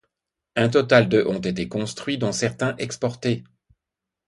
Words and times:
Un 0.55 0.67
total 0.69 1.09
de 1.09 1.23
ont 1.27 1.37
été 1.41 1.67
construits, 1.69 2.17
dont 2.17 2.31
certains 2.31 2.75
exportés. 2.77 3.43